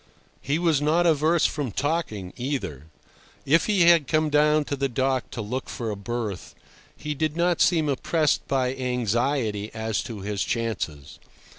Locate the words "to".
4.65-4.75, 5.29-5.41, 10.05-10.21